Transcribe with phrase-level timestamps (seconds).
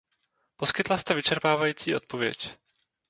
[0.57, 2.59] Poskytla jste vyčerpávající odpověď.